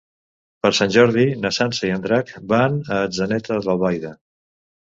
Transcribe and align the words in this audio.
Per 0.65 0.71
Sant 0.77 0.93
Jordi 0.95 1.25
na 1.43 1.51
Sança 1.59 1.87
i 1.89 1.93
en 1.97 2.01
Drac 2.07 2.33
van 2.55 2.81
a 2.97 2.99
Atzeneta 3.11 3.63
d'Albaida. 3.67 4.17